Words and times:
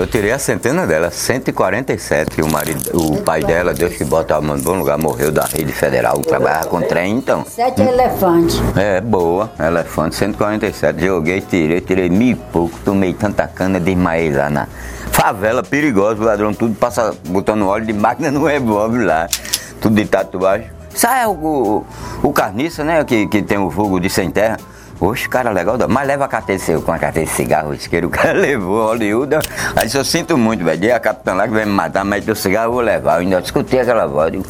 eu 0.00 0.06
tirei 0.06 0.32
a 0.32 0.38
centena 0.38 0.86
dela, 0.86 1.10
147. 1.10 2.42
O, 2.42 2.50
marido, 2.50 2.90
o 2.94 3.22
pai 3.22 3.42
dela, 3.42 3.72
Deus 3.72 3.94
que 3.94 4.04
bota 4.04 4.36
a 4.36 4.40
mão 4.40 4.56
no 4.56 4.62
bom 4.62 4.74
lugar, 4.74 4.98
morreu 4.98 5.30
da 5.30 5.44
rede 5.44 5.72
federal, 5.72 6.18
trabalhava 6.18 6.66
com 6.66 6.80
trem, 6.82 7.16
então. 7.16 7.44
Sete 7.46 7.82
elefantes. 7.82 8.60
É, 8.76 9.00
boa, 9.00 9.50
elefante, 9.58 10.16
147. 10.16 11.04
Joguei, 11.04 11.40
tirei, 11.40 11.80
tirei 11.80 12.08
mil 12.08 12.32
e 12.32 12.34
pouco, 12.34 12.78
tomei 12.84 13.14
tanta 13.14 13.46
cana, 13.46 13.78
desmaiei 13.80 14.32
lá 14.32 14.50
na 14.50 14.68
favela 15.12 15.62
perigosa, 15.62 16.20
o 16.20 16.24
ladrão 16.24 16.52
tudo 16.52 16.74
passa 16.74 17.14
botando 17.28 17.66
óleo 17.66 17.86
de 17.86 17.92
máquina 17.92 18.30
no 18.30 18.44
revólver 18.44 19.04
lá, 19.04 19.28
tudo 19.80 19.94
de 19.94 20.04
tatuagem. 20.04 20.70
Sai 20.94 21.26
o, 21.26 21.32
o, 21.32 21.86
o 22.22 22.32
carniça, 22.32 22.82
né, 22.82 23.04
que, 23.04 23.26
que 23.26 23.42
tem 23.42 23.58
o 23.58 23.70
fogo 23.70 23.98
de 24.00 24.10
sem 24.10 24.30
terra. 24.30 24.56
Oxe, 24.98 25.28
cara 25.28 25.50
legal, 25.50 25.76
mas 25.88 26.06
leva 26.06 26.24
a 26.24 26.28
carteira 26.28 26.62
de 26.62 26.80
com 26.80 26.90
a 26.90 26.98
carteira 26.98 27.28
de 27.28 27.34
cigarro, 27.34 27.74
isqueiro, 27.74 28.06
o 28.08 28.10
cara 28.10 28.32
levou, 28.32 28.86
Hollywood. 28.86 29.36
Aí 29.76 29.90
eu 29.92 30.04
sinto 30.04 30.38
muito, 30.38 30.64
velho. 30.64 30.94
A 30.94 31.00
capitã 31.00 31.34
lá 31.34 31.46
que 31.46 31.52
vai 31.52 31.66
me 31.66 31.72
matar, 31.72 32.04
mas 32.04 32.26
o 32.26 32.34
cigarro 32.34 32.68
eu 32.68 32.72
vou 32.72 32.80
levar. 32.80 33.16
Eu 33.16 33.20
ainda 33.20 33.40
escutei 33.40 33.80
aquela 33.80 34.06
voz. 34.06 34.32
Eu, 34.32 34.42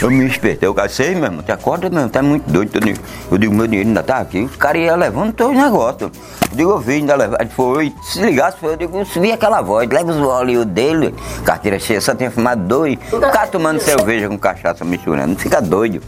eu 0.00 0.10
me 0.10 0.26
espertei, 0.26 0.68
eu 0.68 0.74
cacei, 0.74 1.14
meu 1.14 1.24
irmão, 1.24 1.42
te 1.42 1.52
acorda 1.52 1.88
mesmo, 1.88 2.08
tá 2.08 2.22
muito 2.22 2.50
doido. 2.50 2.70
Eu 3.30 3.38
digo, 3.38 3.54
meu 3.54 3.66
dinheiro 3.66 3.88
ainda 3.88 4.02
tá 4.02 4.18
aqui. 4.18 4.40
Os 4.40 4.56
caras 4.56 4.82
iam 4.82 4.96
levando 4.96 5.34
os 5.40 5.56
negócios. 5.56 6.10
Eu 6.50 6.56
digo, 6.56 6.70
eu 6.70 6.78
vi, 6.78 6.94
ainda 6.94 7.16
levar. 7.16 7.40
Ele 7.40 7.50
foi, 7.50 7.92
se 8.02 8.20
ligasse, 8.20 8.56
eu 8.62 8.76
digo, 8.76 8.98
eu 8.98 9.04
vi 9.04 9.32
aquela 9.32 9.62
voz, 9.62 9.88
leva 9.88 10.12
os 10.12 10.18
Hollywood 10.18 10.70
dele, 10.70 11.14
carteira 11.44 11.78
cheia, 11.78 12.00
só 12.00 12.14
tinha 12.14 12.30
fumado 12.30 12.62
dois. 12.62 12.98
O 13.12 13.20
cara 13.20 13.46
tomando 13.46 13.80
cerveja 13.80 14.28
com 14.28 14.38
cachaça 14.38 14.84
misturando, 14.84 15.36
fica 15.36 15.60
doido. 15.60 16.00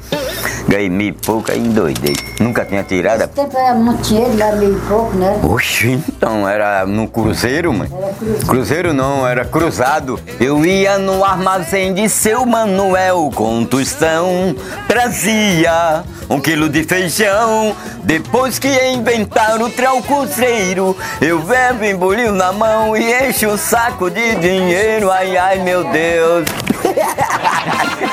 Ganhei 0.68 0.90
mil 0.90 1.08
e 1.08 1.12
pouco, 1.12 1.50
aí 1.50 1.58
endoidei. 1.58 2.14
Nunca 2.40 2.64
tinha 2.64 2.82
tirado. 2.82 3.22
Esse 3.22 3.28
tempo 3.28 3.56
era 3.56 3.74
muito 3.74 4.02
dinheiro, 4.02 4.40
era 4.40 4.56
mil 4.56 4.76
e 4.76 4.80
pouco, 4.80 5.16
né? 5.16 5.40
Oxi, 5.42 6.02
então 6.08 6.46
era 6.46 6.84
no 6.84 7.08
cruzeiro, 7.08 7.72
mãe? 7.72 7.88
Era 7.90 8.12
cruzeiro. 8.12 8.46
cruzeiro 8.46 8.92
não, 8.92 9.26
era 9.26 9.44
cruzado. 9.46 10.20
Eu 10.38 10.64
ia 10.66 10.98
no 10.98 11.24
armazém 11.24 11.94
de 11.94 12.06
seu 12.08 12.44
Manuel 12.44 13.30
com 13.34 13.64
tostão, 13.78 14.56
trazia 14.88 16.02
um 16.28 16.40
quilo 16.40 16.68
de 16.68 16.82
feijão. 16.82 17.76
Depois 18.02 18.58
que 18.58 18.68
inventaram 18.90 19.66
o 19.66 19.70
traucuzeiro, 19.70 20.96
eu 21.20 21.38
bebo 21.38 21.84
embolio 21.84 22.32
na 22.32 22.52
mão 22.52 22.96
e 22.96 23.28
encho 23.28 23.48
o 23.48 23.56
saco 23.56 24.10
de 24.10 24.34
dinheiro. 24.36 25.12
Ai, 25.12 25.36
ai, 25.36 25.58
meu 25.60 25.84
Deus. 25.84 26.48